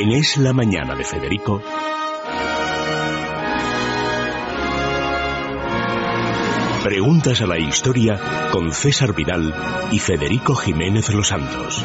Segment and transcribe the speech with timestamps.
[0.00, 1.60] En Es la Mañana de Federico.
[6.84, 9.52] Preguntas a la historia con César Vidal
[9.90, 11.84] y Federico Jiménez Los Santos.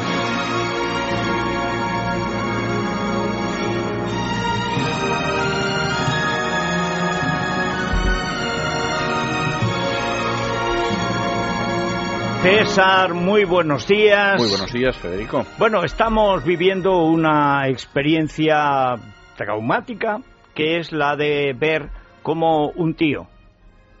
[12.44, 14.38] César, muy buenos días.
[14.38, 15.46] Muy buenos días, Federico.
[15.58, 18.96] Bueno, estamos viviendo una experiencia
[19.34, 20.18] traumática
[20.54, 21.88] que es la de ver
[22.22, 23.28] cómo un tío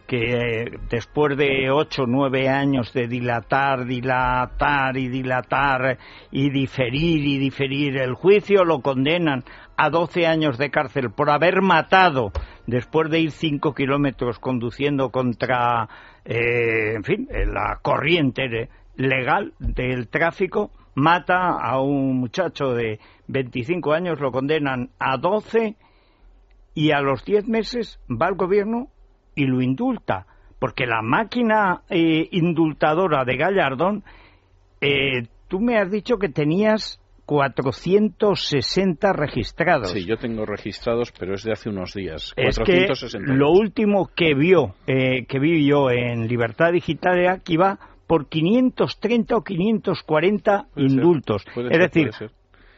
[0.06, 5.96] que después de ocho o nueve años de dilatar, dilatar y dilatar
[6.30, 9.44] y diferir y diferir el juicio, lo condenan
[9.78, 12.30] a doce años de cárcel por haber matado,
[12.66, 15.88] después de ir cinco kilómetros conduciendo contra
[16.24, 24.20] eh, en fin, la corriente legal del tráfico, mata a un muchacho de 25 años,
[24.20, 25.76] lo condenan a 12
[26.74, 28.88] y a los 10 meses va al gobierno
[29.34, 30.26] y lo indulta,
[30.58, 34.04] porque la máquina eh, indultadora de Gallardón,
[34.80, 39.90] eh, tú me has dicho que tenías 460 registrados.
[39.90, 42.32] Sí, yo tengo registrados, pero es de hace unos días.
[42.36, 42.86] Es que
[43.20, 48.28] lo último que vio, eh, que vi yo en Libertad Digital era que iba por
[48.28, 51.44] 530 o 540 indultos.
[51.56, 52.10] es decir,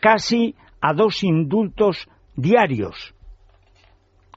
[0.00, 3.14] casi a dos indultos diarios.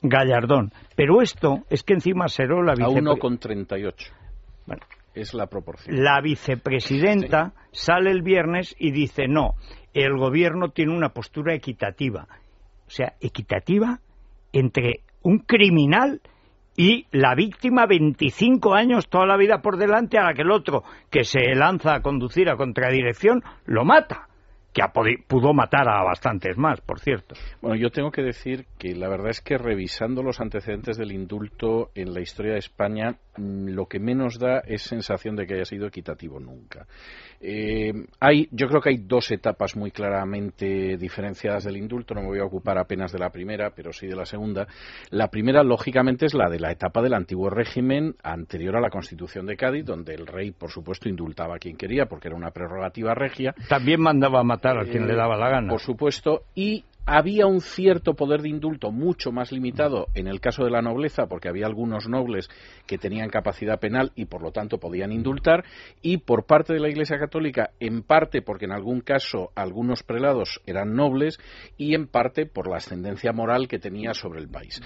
[0.02, 0.72] Gallardón.
[0.96, 3.12] Pero esto es que encima seró la vicepresidenta.
[3.12, 3.94] A 1,38.
[4.66, 4.82] Bueno.
[5.14, 6.04] Es la proporción.
[6.04, 9.56] La vicepresidenta sale el viernes y dice, no,
[9.94, 12.28] el gobierno tiene una postura equitativa.
[12.88, 14.00] O sea, equitativa
[14.54, 16.22] entre un criminal
[16.76, 20.84] y la víctima 25 años toda la vida por delante a la que el otro
[21.10, 24.28] que se lanza a conducir a contradirección lo mata
[24.73, 24.84] que
[25.28, 27.36] pudo matar a bastantes más, por cierto.
[27.62, 31.89] Bueno, yo tengo que decir que la verdad es que revisando los antecedentes del indulto
[31.95, 35.66] en la historia de España, mm, lo que menos da es sensación de que haya
[35.66, 36.85] sido equitativo nunca.
[37.41, 42.13] Eh, hay, yo creo que hay dos etapas muy claramente diferenciadas del indulto.
[42.13, 44.68] No me voy a ocupar apenas de la primera, pero sí de la segunda.
[45.09, 49.46] La primera, lógicamente, es la de la etapa del antiguo régimen anterior a la Constitución
[49.46, 53.13] de Cádiz, donde el rey, por supuesto, indultaba a quien quería, porque era una prerrogativa
[53.16, 53.56] regia.
[53.68, 55.70] También mandaba matar a quien le daba la gana.
[55.70, 56.44] Por supuesto.
[56.56, 60.84] Y había un cierto poder de indulto mucho más limitado en el caso de la
[60.84, 62.50] nobleza, porque había algunos nobles
[62.86, 65.66] que tenían capacidad penal y por lo tanto podían indultar,
[66.03, 70.62] y por parte de la Iglesia Católica, en parte porque en algún caso algunos prelados
[70.68, 71.40] eran nobles
[71.78, 74.80] y en parte por la ascendencia moral que tenía sobre el país.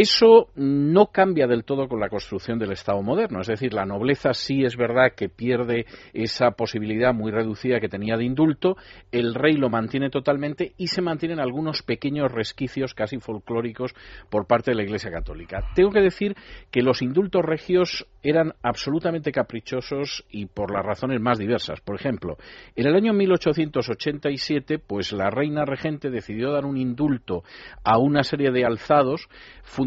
[0.00, 4.32] Eso no cambia del todo con la construcción del Estado moderno, es decir, la nobleza
[4.32, 8.76] sí es verdad que pierde esa posibilidad muy reducida que tenía de indulto,
[9.10, 13.92] el rey lo mantiene totalmente y se mantienen algunos pequeños resquicios casi folclóricos
[14.30, 15.64] por parte de la Iglesia Católica.
[15.74, 16.36] Tengo que decir
[16.70, 21.80] que los indultos regios eran absolutamente caprichosos y por las razones más diversas.
[21.80, 22.36] Por ejemplo,
[22.76, 27.42] en el año 1887, pues la reina regente decidió dar un indulto
[27.82, 29.28] a una serie de alzados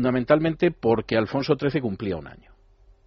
[0.02, 2.50] fundamentalmente porque Alfonso XIII cumplía un año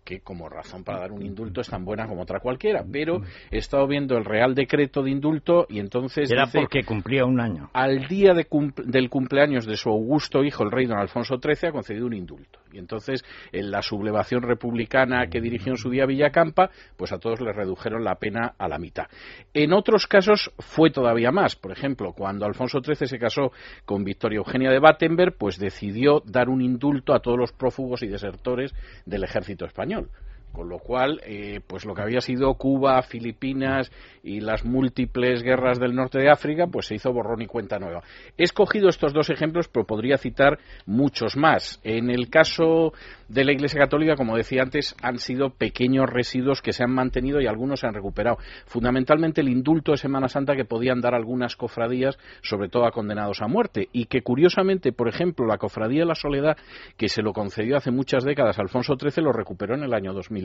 [0.04, 3.56] que como razón para dar un indulto es tan buena como otra cualquiera, pero he
[3.56, 6.30] estado viendo el Real Decreto de indulto y entonces...
[6.30, 7.70] Era porque cumplía un año.
[7.72, 12.04] Al día del cumpleaños de su augusto hijo, el rey don Alfonso XIII, ha concedido
[12.04, 12.58] un indulto.
[12.74, 17.40] Y entonces, en la sublevación republicana que dirigió en su día Villacampa, pues a todos
[17.40, 19.06] les redujeron la pena a la mitad.
[19.52, 21.54] En otros casos fue todavía más.
[21.54, 23.52] Por ejemplo, cuando Alfonso XIII se casó
[23.84, 28.08] con Victoria Eugenia de Battenberg, pues decidió dar un indulto a todos los prófugos y
[28.08, 28.74] desertores
[29.06, 30.10] del ejército español
[30.54, 33.90] con lo cual, eh, pues lo que había sido Cuba, Filipinas
[34.22, 38.02] y las múltiples guerras del norte de África, pues se hizo borrón y cuenta nueva.
[38.38, 41.80] He escogido estos dos ejemplos, pero podría citar muchos más.
[41.82, 42.92] En el caso
[43.28, 47.40] de la Iglesia Católica, como decía antes, han sido pequeños residuos que se han mantenido
[47.40, 48.38] y algunos se han recuperado.
[48.66, 53.42] Fundamentalmente el indulto de Semana Santa que podían dar algunas cofradías, sobre todo a condenados
[53.42, 56.56] a muerte, y que curiosamente, por ejemplo, la cofradía de la Soledad,
[56.96, 60.43] que se lo concedió hace muchas décadas Alfonso XIII, lo recuperó en el año 2000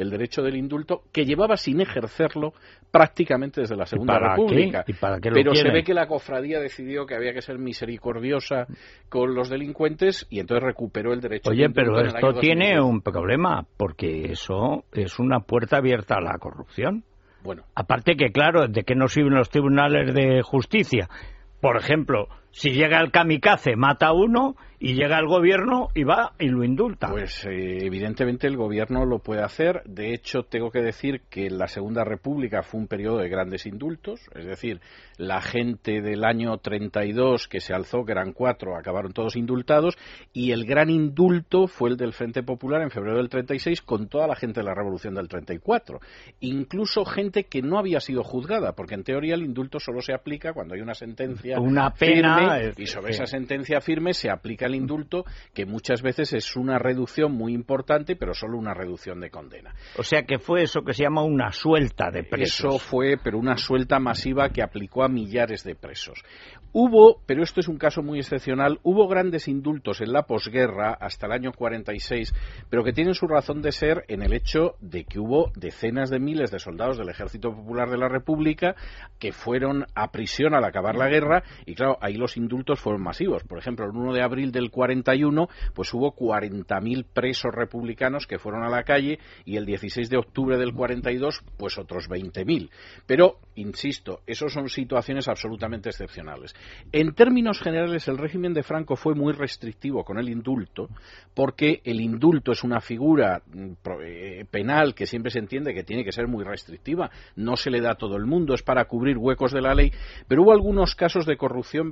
[0.00, 2.54] el derecho del indulto, que llevaba sin ejercerlo
[2.90, 4.84] prácticamente desde la Segunda República.
[5.20, 8.66] Pero se ve que la cofradía decidió que había que ser misericordiosa
[9.10, 11.50] con los delincuentes y entonces recuperó el derecho.
[11.50, 17.04] Oye, pero esto tiene un problema, porque eso es una puerta abierta a la corrupción.
[17.42, 17.64] Bueno.
[17.74, 21.08] Aparte que, claro, ¿de qué nos sirven los tribunales de justicia?
[21.60, 26.32] Por ejemplo, Si llega el kamikaze, mata a uno y llega el gobierno y va
[26.38, 27.10] y lo indulta.
[27.10, 29.82] Pues eh, evidentemente el gobierno lo puede hacer.
[29.84, 34.20] De hecho, tengo que decir que la Segunda República fue un periodo de grandes indultos.
[34.34, 34.80] Es decir,
[35.18, 39.98] la gente del año 32 que se alzó, que eran cuatro, acabaron todos indultados.
[40.32, 44.26] Y el gran indulto fue el del Frente Popular en febrero del 36 con toda
[44.26, 46.00] la gente de la Revolución del 34.
[46.40, 50.54] Incluso gente que no había sido juzgada, porque en teoría el indulto solo se aplica
[50.54, 54.74] cuando hay una sentencia una pena firme y sobre esa sentencia firme se aplica el
[54.74, 59.74] indulto, que muchas veces es una reducción muy importante, pero solo una reducción de condena.
[59.96, 62.58] O sea que fue eso que se llama una suelta de presos.
[62.58, 66.22] Eso fue, pero una suelta masiva que aplicó a millares de presos.
[66.72, 71.26] Hubo, pero esto es un caso muy excepcional, hubo grandes indultos en la posguerra hasta
[71.26, 72.32] el año 46,
[72.70, 76.20] pero que tienen su razón de ser en el hecho de que hubo decenas de
[76.20, 78.76] miles de soldados del Ejército Popular de la República
[79.18, 83.42] que fueron a prisión al acabar la guerra y claro, ahí los indultos fueron masivos.
[83.44, 88.62] Por ejemplo, el 1 de abril del 41, pues hubo 40.000 presos republicanos que fueron
[88.62, 92.70] a la calle y el 16 de octubre del 42, pues otros 20.000.
[93.06, 96.54] Pero, insisto, esos son situaciones absolutamente excepcionales.
[96.92, 100.88] En términos generales, el régimen de Franco fue muy restrictivo con el indulto,
[101.34, 103.72] porque el indulto es una figura mm,
[104.02, 107.80] eh, penal que siempre se entiende que tiene que ser muy restrictiva, no se le
[107.80, 109.92] da a todo el mundo, es para cubrir huecos de la ley,
[110.28, 111.90] pero hubo algunos casos de corrupción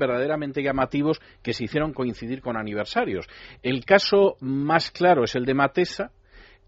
[0.62, 3.26] llamativos que se hicieron coincidir con aniversarios.
[3.62, 6.12] El caso más claro es el de Matesa,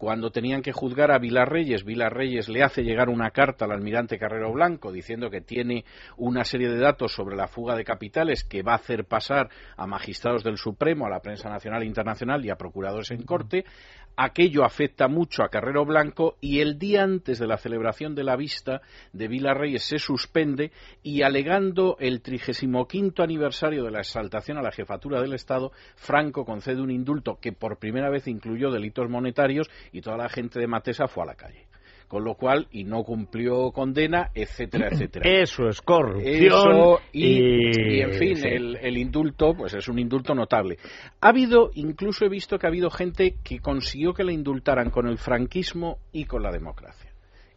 [0.01, 3.71] cuando tenían que juzgar a Vilar Reyes, Vilar Reyes le hace llegar una carta al
[3.71, 5.85] almirante Carrero Blanco diciendo que tiene
[6.17, 9.85] una serie de datos sobre la fuga de capitales que va a hacer pasar a
[9.85, 13.63] magistrados del Supremo, a la prensa nacional e internacional y a procuradores en corte.
[14.17, 18.35] Aquello afecta mucho a Carrero Blanco y el día antes de la celebración de la
[18.35, 18.81] vista
[19.13, 20.71] de Vilar Reyes se suspende
[21.01, 26.81] y alegando el 35 aniversario de la exaltación a la jefatura del Estado, Franco concede
[26.81, 31.07] un indulto que por primera vez incluyó delitos monetarios y toda la gente de Matesa
[31.07, 31.67] fue a la calle
[32.11, 35.29] con lo cual y no cumplió condena, etcétera, etcétera.
[35.29, 40.77] Eso es corrupción y, en fin, el, el, indulto, pues es un indulto notable.
[41.21, 45.07] Ha habido, incluso he visto que ha habido gente que consiguió que la indultaran con
[45.07, 47.10] el franquismo y con la democracia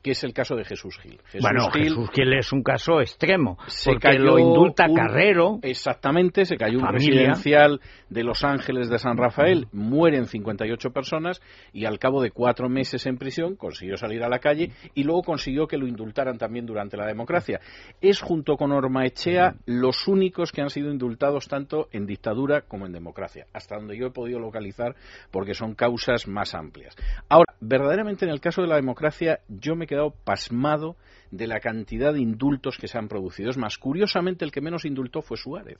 [0.05, 1.19] que es el caso de Jesús Gil.
[1.41, 5.61] bueno, Jesús Gil es un caso extremo, se porque lo indulta Carrero.
[5.63, 7.81] Exactamente, se cayó un residencial
[8.11, 11.41] de Los Ángeles de San Rafael, mueren 58 personas
[11.73, 15.23] y al cabo de cuatro meses en prisión consiguió salir a la calle y luego
[15.23, 17.61] consiguió que lo indultaran también durante la democracia.
[18.03, 22.93] Es junto con Ormaechea los únicos que han sido indultados tanto en dictadura como en
[22.93, 24.97] democracia, hasta donde yo he podido localizar
[25.31, 26.95] porque son causas más amplias.
[27.31, 30.97] Ahora, verdaderamente en el caso de la democracia yo me quedado pasmado
[31.31, 33.51] de la cantidad de indultos que se han producido.
[33.51, 35.79] Es más, curiosamente, el que menos indultó fue Suárez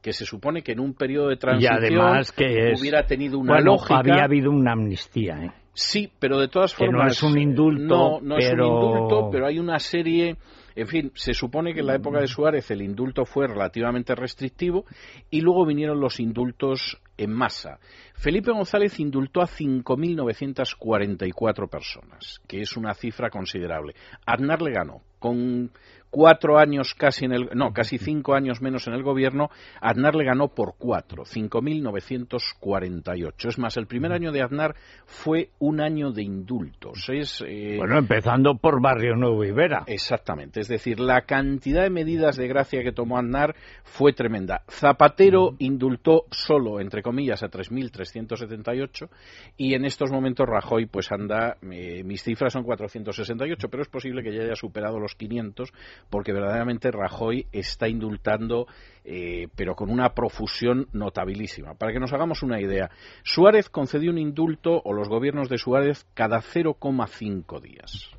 [0.00, 3.98] que se supone que en un periodo de transición que hubiera tenido una lógica.
[3.98, 5.52] Había habido una amnistía, ¿eh?
[5.72, 7.04] Sí, pero de todas formas.
[7.04, 7.84] no es un indulto.
[7.84, 10.36] No, no es un indulto, pero hay una serie.
[10.80, 14.86] En fin, se supone que en la época de Suárez el indulto fue relativamente restrictivo
[15.28, 17.78] y luego vinieron los indultos en masa.
[18.14, 23.94] Felipe González indultó a 5.944 personas, que es una cifra considerable.
[24.24, 25.70] Aznar le ganó, con
[26.10, 30.24] cuatro años casi en el, no, casi cinco años menos en el gobierno, Aznar le
[30.24, 33.48] ganó por cuatro, 5.948.
[33.48, 34.74] Es más, el primer año de Aznar
[35.06, 37.08] fue un año de indultos.
[37.08, 39.84] Es, eh, bueno, empezando por Barrio Nuevo Ibera.
[39.86, 43.54] Exactamente, es decir, la cantidad de medidas de gracia que tomó Aznar
[43.84, 44.62] fue tremenda.
[44.68, 49.08] Zapatero indultó solo, entre comillas, a 3.378
[49.56, 54.22] y en estos momentos Rajoy pues anda, eh, mis cifras son 468, pero es posible
[54.22, 55.72] que ya haya superado los 500
[56.08, 58.66] porque verdaderamente Rajoy está indultando,
[59.04, 61.74] eh, pero con una profusión notabilísima.
[61.74, 62.90] Para que nos hagamos una idea,
[63.22, 68.10] Suárez concedió un indulto, o los gobiernos de Suárez, cada 0,5 días.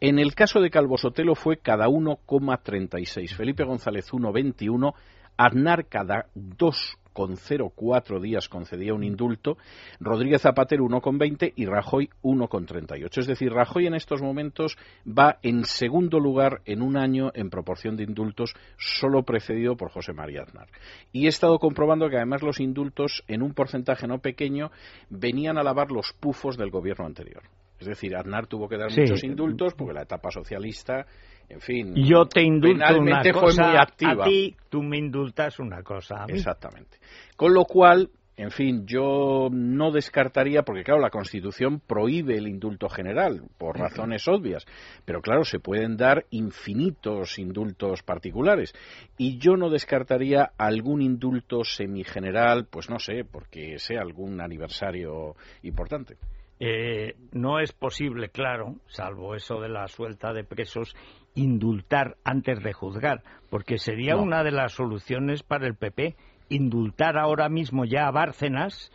[0.00, 3.34] En el caso de Calvo Sotelo fue cada 1,36.
[3.36, 4.94] Felipe González 1,21.
[5.36, 9.58] Aznar cada 2 con 0,4 días concedía un indulto,
[10.00, 13.18] Rodríguez Zapatero 1,20 y Rajoy 1,38.
[13.18, 17.96] Es decir, Rajoy en estos momentos va en segundo lugar en un año en proporción
[17.96, 20.68] de indultos, solo precedido por José María Aznar.
[21.12, 24.70] Y he estado comprobando que además los indultos, en un porcentaje no pequeño,
[25.10, 27.42] venían a lavar los pufos del gobierno anterior.
[27.82, 31.06] Es decir, Aznar tuvo que dar muchos indultos porque la etapa socialista
[31.48, 31.94] en fin.
[31.96, 33.86] Yo te indulto una cosa, a
[34.24, 36.24] ti tú me indultas una cosa.
[36.28, 36.98] Exactamente.
[37.36, 42.88] Con lo cual, En fin, yo no descartaría, porque claro, la Constitución prohíbe el indulto
[42.88, 44.64] general, por razones obvias,
[45.04, 48.74] pero claro, se pueden dar infinitos indultos particulares.
[49.18, 56.16] Y yo no descartaría algún indulto semigeneral, pues no sé, porque sea algún aniversario importante.
[56.58, 60.94] Eh, no es posible, claro, salvo eso de la suelta de presos,
[61.34, 66.14] indultar antes de juzgar, porque sería una de las soluciones para el PP
[66.52, 68.92] indultar ahora mismo ya a Bárcenas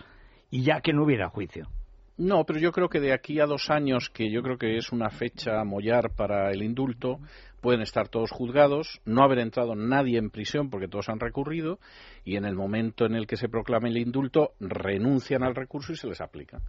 [0.49, 1.67] y ya que no hubiera juicio.
[2.17, 4.91] No, pero yo creo que de aquí a dos años, que yo creo que es
[4.91, 7.19] una fecha a mollar para el indulto,
[7.61, 11.79] pueden estar todos juzgados, no haber entrado nadie en prisión porque todos han recurrido
[12.25, 15.95] y en el momento en el que se proclame el indulto renuncian al recurso y
[15.95, 16.59] se les aplica.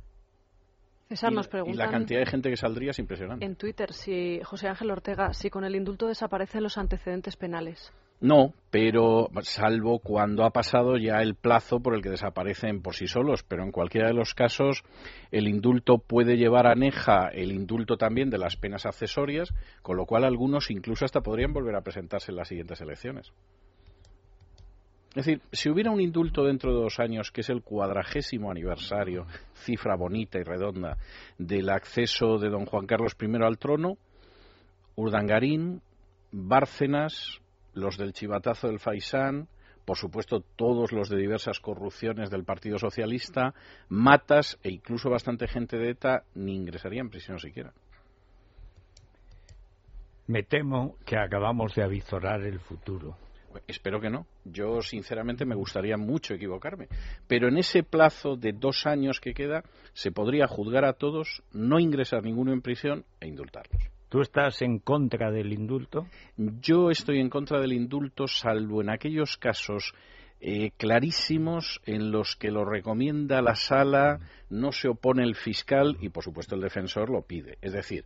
[1.09, 3.47] César nos y la cantidad de gente que saldría es impresionante.
[3.47, 7.95] En Twitter, si José Ángel Ortega, si con el indulto desaparecen los antecedentes penales.
[8.21, 13.07] No, pero salvo cuando ha pasado ya el plazo por el que desaparecen por sí
[13.07, 14.83] solos, pero en cualquiera de los casos
[15.31, 20.25] el indulto puede llevar aneja el indulto también de las penas accesorias, con lo cual
[20.25, 23.33] algunos incluso hasta podrían volver a presentarse en las siguientes elecciones.
[25.11, 29.27] Es decir, si hubiera un indulto dentro de dos años, que es el cuadragésimo aniversario,
[29.55, 30.99] cifra bonita y redonda,
[31.39, 33.97] del acceso de don Juan Carlos I al trono,
[34.97, 35.81] Urdangarín,
[36.31, 37.41] Bárcenas,
[37.81, 39.49] los del chivatazo del Faisán,
[39.85, 43.55] por supuesto todos los de diversas corrupciones del Partido Socialista,
[43.89, 47.73] Matas e incluso bastante gente de ETA ni ingresaría en prisión siquiera.
[50.27, 53.17] Me temo que acabamos de avisorar el futuro.
[53.67, 54.27] Espero que no.
[54.45, 56.89] Yo, sinceramente, me gustaría mucho equivocarme.
[57.27, 61.81] Pero en ese plazo de dos años que queda, se podría juzgar a todos, no
[61.81, 63.98] ingresar ninguno en prisión e indultarlos.
[64.09, 66.07] ¿Tú estás en contra del indulto?
[66.37, 69.93] Yo estoy en contra del indulto, salvo en aquellos casos
[70.41, 76.09] eh, clarísimos en los que lo recomienda la sala, no se opone el fiscal y,
[76.09, 77.59] por supuesto, el defensor lo pide.
[77.61, 78.05] Es decir,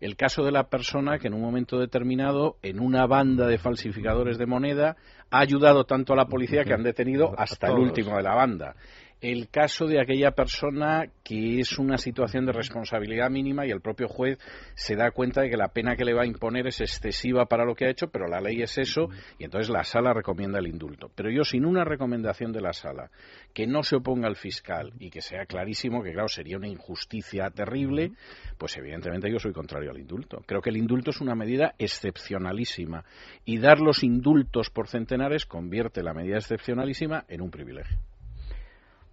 [0.00, 4.36] el caso de la persona que en un momento determinado, en una banda de falsificadores
[4.36, 4.96] de moneda,
[5.30, 8.74] ha ayudado tanto a la policía que han detenido hasta el último de la banda
[9.20, 14.06] el caso de aquella persona que es una situación de responsabilidad mínima y el propio
[14.06, 14.38] juez
[14.74, 17.64] se da cuenta de que la pena que le va a imponer es excesiva para
[17.64, 19.08] lo que ha hecho, pero la ley es eso
[19.38, 21.10] y entonces la sala recomienda el indulto.
[21.14, 23.10] Pero yo sin una recomendación de la sala
[23.52, 27.50] que no se oponga al fiscal y que sea clarísimo que claro sería una injusticia
[27.50, 28.12] terrible,
[28.56, 30.42] pues evidentemente yo soy contrario al indulto.
[30.46, 33.04] Creo que el indulto es una medida excepcionalísima
[33.44, 37.98] y dar los indultos por centenares convierte la medida excepcionalísima en un privilegio.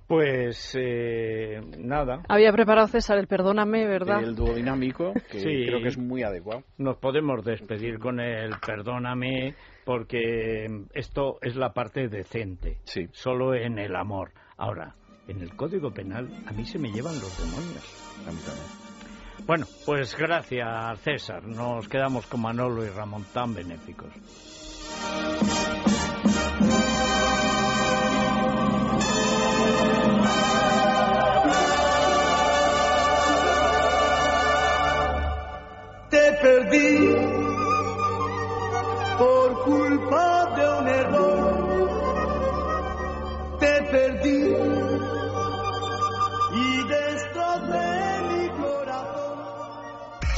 [0.08, 2.22] Pues eh, nada.
[2.28, 4.24] Había preparado César el perdóname, ¿verdad?
[4.24, 6.64] El dúo dinámico, que creo que es muy adecuado.
[6.78, 12.78] Nos podemos despedir con el perdóname, porque esto es la parte decente.
[12.84, 13.08] Sí.
[13.12, 14.32] Solo en el amor.
[14.58, 14.96] Ahora,
[15.28, 17.84] en el Código Penal a mí se me llevan los demonios.
[18.28, 18.86] A mí también.
[19.46, 21.44] Bueno, pues gracias, César.
[21.44, 24.10] Nos quedamos con Manolo y Ramón tan benéficos.